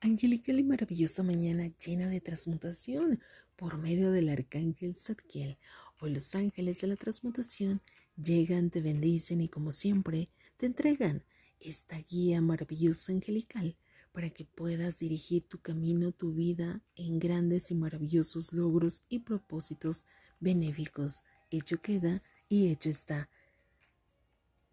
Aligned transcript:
angelical 0.00 0.58
y 0.58 0.64
maravillosa 0.64 1.22
mañana 1.22 1.70
llena 1.84 2.08
de 2.08 2.20
transmutación 2.20 3.20
por 3.56 3.78
medio 3.78 4.10
del 4.12 4.30
arcángel 4.30 4.94
Zadkiel. 4.94 5.58
Hoy 6.00 6.14
los 6.14 6.34
ángeles 6.34 6.80
de 6.80 6.86
la 6.86 6.96
transmutación 6.96 7.82
llegan, 8.16 8.70
te 8.70 8.80
bendicen 8.80 9.42
y 9.42 9.48
como 9.48 9.70
siempre 9.70 10.28
te 10.56 10.66
entregan 10.66 11.22
esta 11.60 11.98
guía 11.98 12.40
maravillosa 12.40 13.12
angelical 13.12 13.76
para 14.12 14.30
que 14.30 14.46
puedas 14.46 14.98
dirigir 14.98 15.42
tu 15.42 15.60
camino, 15.60 16.12
tu 16.12 16.32
vida 16.32 16.80
en 16.96 17.18
grandes 17.18 17.70
y 17.70 17.74
maravillosos 17.74 18.54
logros 18.54 19.02
y 19.10 19.18
propósitos 19.18 20.06
benéficos. 20.40 21.24
Hecho 21.50 21.82
queda 21.82 22.22
y 22.48 22.68
hecho 22.68 22.88
está. 22.88 23.28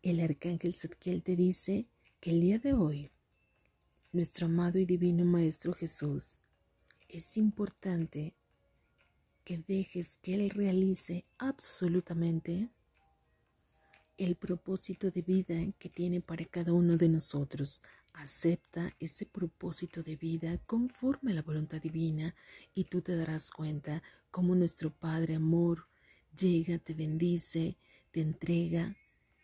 El 0.01 0.21
arcángel 0.21 0.73
Zadkiel 0.73 1.21
te 1.21 1.35
dice 1.35 1.85
que 2.21 2.31
el 2.31 2.39
día 2.39 2.59
de 2.59 2.73
hoy 2.73 3.11
nuestro 4.17 4.47
amado 4.47 4.79
y 4.79 4.85
divino 4.85 5.25
Maestro 5.25 5.73
Jesús, 5.73 6.39
es 7.07 7.37
importante 7.37 8.33
que 9.43 9.59
dejes 9.59 10.17
que 10.17 10.33
Él 10.33 10.49
realice 10.49 11.23
absolutamente 11.37 12.71
el 14.17 14.35
propósito 14.35 15.11
de 15.11 15.21
vida 15.21 15.55
que 15.77 15.89
tiene 15.89 16.19
para 16.19 16.45
cada 16.45 16.73
uno 16.73 16.97
de 16.97 17.09
nosotros. 17.09 17.83
Acepta 18.11 18.91
ese 18.99 19.27
propósito 19.27 20.01
de 20.01 20.15
vida 20.15 20.57
conforme 20.65 21.31
a 21.31 21.35
la 21.35 21.43
voluntad 21.43 21.79
divina 21.79 22.33
y 22.73 22.85
tú 22.85 23.03
te 23.03 23.15
darás 23.15 23.51
cuenta 23.51 24.01
cómo 24.31 24.55
nuestro 24.55 24.89
Padre 24.89 25.35
Amor 25.35 25.87
llega, 26.35 26.79
te 26.79 26.95
bendice, 26.95 27.77
te 28.09 28.21
entrega 28.21 28.97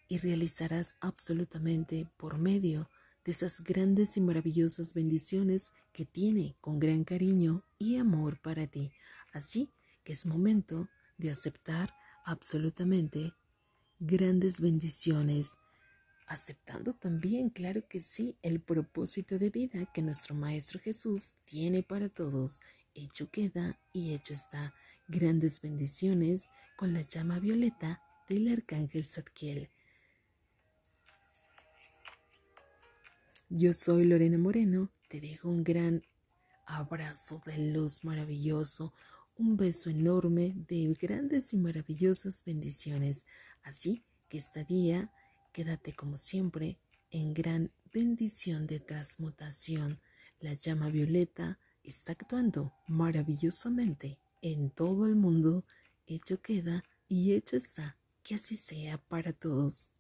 y 0.08 0.17
realizarás 0.17 0.95
absolutamente 0.99 2.08
por 2.17 2.39
medio 2.39 2.89
de 3.25 3.31
esas 3.31 3.61
grandes 3.61 4.17
y 4.17 4.21
maravillosas 4.21 4.93
bendiciones 4.93 5.71
que 5.91 6.05
tiene 6.05 6.55
con 6.59 6.79
gran 6.79 7.03
cariño 7.03 7.63
y 7.77 7.97
amor 7.97 8.39
para 8.41 8.67
ti. 8.67 8.91
Así 9.31 9.71
que 10.03 10.13
es 10.13 10.25
momento 10.25 10.89
de 11.17 11.31
aceptar 11.31 11.93
absolutamente 12.25 13.33
grandes 13.99 14.59
bendiciones, 14.59 15.55
aceptando 16.27 16.93
también, 16.93 17.49
claro 17.49 17.88
que 17.88 18.02
sí, 18.02 18.35
el 18.41 18.59
propósito 18.59 19.39
de 19.39 19.49
vida 19.49 19.85
que 19.93 20.02
nuestro 20.02 20.35
Maestro 20.35 20.80
Jesús 20.80 21.35
tiene 21.45 21.83
para 21.83 22.09
todos. 22.09 22.61
Hecho 22.93 23.30
queda 23.30 23.80
y 23.93 24.13
hecho 24.13 24.33
está. 24.33 24.73
Grandes 25.08 25.61
bendiciones 25.61 26.52
con 26.75 26.93
la 26.93 27.02
llama 27.02 27.39
violeta 27.39 28.02
del 28.27 28.52
Arcángel 28.52 29.05
Zadkiel. 29.05 29.69
Yo 33.55 33.71
soy 33.71 34.05
Lorena 34.05 34.39
Moreno, 34.39 34.89
te 35.09 35.21
dejo 35.21 35.47
un 35.47 35.63
gran 35.63 36.01
abrazo 36.65 37.39
de 37.45 37.59
luz 37.59 38.03
maravilloso, 38.03 38.95
un 39.37 39.57
beso 39.57 39.91
enorme 39.91 40.55
de 40.67 40.91
grandes 40.99 41.53
y 41.53 41.57
maravillosas 41.57 42.43
bendiciones. 42.43 43.27
Así 43.61 44.03
que 44.27 44.39
este 44.39 44.65
día 44.65 45.13
quédate 45.51 45.93
como 45.93 46.17
siempre 46.17 46.79
en 47.11 47.35
gran 47.35 47.71
bendición 47.93 48.65
de 48.65 48.79
transmutación. 48.79 49.99
La 50.39 50.53
llama 50.53 50.89
violeta 50.89 51.59
está 51.83 52.13
actuando 52.13 52.73
maravillosamente 52.87 54.17
en 54.41 54.71
todo 54.71 55.05
el 55.05 55.15
mundo. 55.15 55.63
Hecho 56.07 56.41
queda 56.41 56.83
y 57.07 57.33
hecho 57.33 57.55
está. 57.55 57.99
Que 58.23 58.33
así 58.33 58.55
sea 58.55 58.97
para 58.97 59.31
todos. 59.31 59.91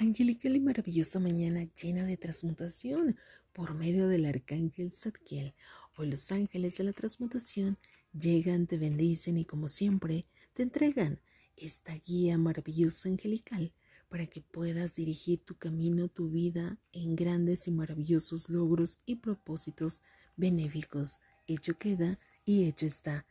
Angelical 0.00 0.56
y 0.56 0.60
maravillosa 0.60 1.20
mañana 1.20 1.68
llena 1.74 2.06
de 2.06 2.16
transmutación 2.16 3.18
por 3.52 3.76
medio 3.76 4.08
del 4.08 4.24
arcángel 4.24 4.90
Zadkiel. 4.90 5.54
Hoy 5.94 6.08
los 6.08 6.32
ángeles 6.32 6.78
de 6.78 6.84
la 6.84 6.94
transmutación 6.94 7.76
llegan, 8.18 8.66
te 8.66 8.78
bendicen 8.78 9.36
y 9.36 9.44
como 9.44 9.68
siempre 9.68 10.24
te 10.54 10.62
entregan 10.62 11.20
esta 11.54 11.94
guía 11.94 12.38
maravillosa 12.38 13.10
angelical 13.10 13.74
para 14.08 14.26
que 14.26 14.40
puedas 14.40 14.94
dirigir 14.94 15.44
tu 15.44 15.56
camino, 15.58 16.08
tu 16.08 16.30
vida 16.30 16.78
en 16.92 17.14
grandes 17.14 17.68
y 17.68 17.70
maravillosos 17.70 18.48
logros 18.48 19.00
y 19.04 19.16
propósitos 19.16 20.02
benéficos. 20.34 21.20
Hecho 21.46 21.76
queda 21.76 22.18
y 22.46 22.64
hecho 22.64 22.86
está. 22.86 23.26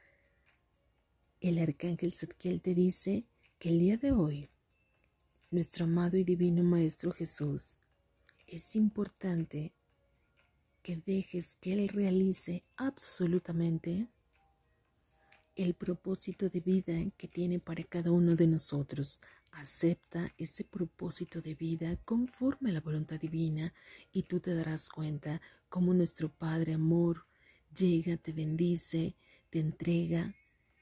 El 1.41 1.57
arcángel 1.57 2.13
Zadkiel 2.13 2.61
te 2.61 2.75
dice 2.75 3.25
que 3.57 3.69
el 3.69 3.79
día 3.79 3.97
de 3.97 4.11
hoy 4.11 4.49
nuestro 5.51 5.85
amado 5.85 6.17
y 6.17 6.23
divino 6.23 6.63
Maestro 6.63 7.11
Jesús, 7.11 7.79
es 8.45 8.75
importante 8.75 9.73
que 10.83 10.95
dejes 10.97 11.55
que 11.55 11.73
Él 11.73 11.87
realice 11.89 12.63
absolutamente 12.77 14.07
el 15.55 15.73
propósito 15.73 16.49
de 16.49 16.59
vida 16.59 16.93
que 17.17 17.27
tiene 17.27 17.59
para 17.59 17.83
cada 17.83 18.11
uno 18.11 18.35
de 18.35 18.47
nosotros. 18.47 19.19
Acepta 19.51 20.33
ese 20.37 20.63
propósito 20.63 21.41
de 21.41 21.55
vida 21.55 21.97
conforme 22.05 22.69
a 22.69 22.73
la 22.73 22.81
voluntad 22.81 23.19
divina 23.19 23.73
y 24.11 24.23
tú 24.23 24.39
te 24.39 24.53
darás 24.53 24.87
cuenta 24.87 25.41
cómo 25.67 25.93
nuestro 25.93 26.29
Padre 26.29 26.75
Amor 26.75 27.25
llega, 27.75 28.17
te 28.17 28.31
bendice, 28.31 29.15
te 29.49 29.59
entrega 29.59 30.35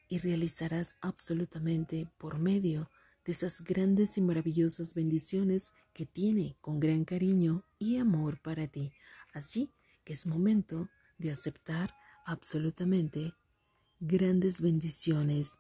y 0.10 0.20
realizarás 0.20 0.96
absolutamente 1.02 2.08
por 2.18 2.38
medio 2.38 2.90
de 3.28 3.34
esas 3.34 3.62
grandes 3.62 4.18
y 4.18 4.22
maravillosas 4.22 4.94
bendiciones 4.94 5.74
que 5.92 6.06
tiene 6.06 6.56
con 6.62 6.80
gran 6.80 7.04
cariño 7.04 7.66
y 7.78 7.98
amor 7.98 8.40
para 8.42 8.68
ti. 8.68 8.94
Así 9.34 9.70
que 10.06 10.14
es 10.14 10.26
momento 10.26 10.90
de 11.18 11.32
aceptar 11.32 11.94
absolutamente 12.26 13.34
grandes 14.00 14.62
bendiciones, 14.62 15.58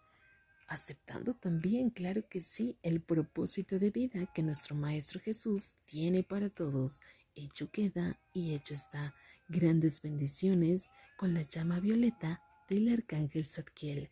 aceptando 0.69 1.33
también, 1.33 1.89
claro 1.89 2.29
que 2.29 2.39
sí, 2.39 2.77
el 2.83 3.01
propósito 3.01 3.79
de 3.79 3.91
vida 3.91 4.31
que 4.33 4.43
nuestro 4.43 4.73
Maestro 4.73 5.19
Jesús 5.19 5.75
tiene 5.83 6.23
para 6.23 6.49
todos. 6.49 7.01
Hecho 7.35 7.69
queda 7.69 8.17
y 8.31 8.53
hecho 8.53 8.75
está. 8.75 9.13
Grandes 9.49 10.01
bendiciones 10.01 10.89
con 11.17 11.33
la 11.33 11.41
llama 11.41 11.81
violeta 11.81 12.41
del 12.69 12.87
Arcángel 12.93 13.45
Zadkiel. 13.45 14.09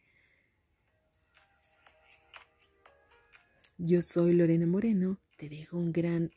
Yo 3.77 4.01
soy 4.01 4.31
Lorena 4.31 4.65
Moreno, 4.65 5.19
te 5.35 5.49
dejo 5.49 5.77
un 5.77 5.91
gran 5.91 6.31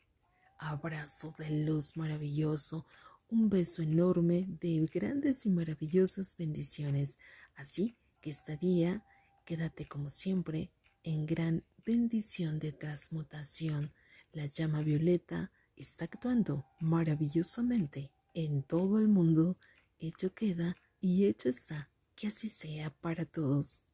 abrazo 0.57 1.33
de 1.37 1.49
luz 1.63 1.95
maravilloso, 1.95 2.85
un 3.29 3.49
beso 3.49 3.81
enorme 3.81 4.45
de 4.59 4.85
grandes 4.93 5.45
y 5.45 5.49
maravillosas 5.49 6.35
bendiciones. 6.35 7.17
Así 7.55 7.95
que 8.19 8.31
este 8.31 8.57
día 8.57 9.05
quédate 9.45 9.85
como 9.85 10.09
siempre 10.09 10.69
en 11.03 11.25
gran 11.25 11.63
bendición 11.85 12.59
de 12.59 12.73
transmutación. 12.73 13.93
La 14.33 14.45
llama 14.45 14.81
violeta 14.81 15.49
está 15.77 16.05
actuando 16.05 16.65
maravillosamente 16.81 18.11
en 18.33 18.63
todo 18.63 18.99
el 18.99 19.07
mundo. 19.07 19.55
Hecho 19.97 20.33
queda 20.33 20.75
y 20.99 21.23
hecho 21.23 21.47
está. 21.47 21.89
Que 22.17 22.27
así 22.27 22.49
sea 22.49 22.89
para 22.89 23.23
todos. 23.23 23.85